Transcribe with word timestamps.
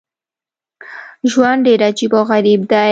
ژوند 1.31 1.59
ډېر 1.67 1.79
عجیب 1.89 2.11
او 2.17 2.23
غریب 2.31 2.61
دی. 2.69 2.79